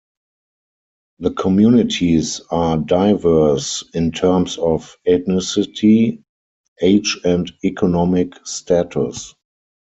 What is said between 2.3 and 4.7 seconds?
are diverse in terms